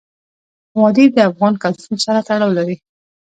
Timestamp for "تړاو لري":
2.27-2.75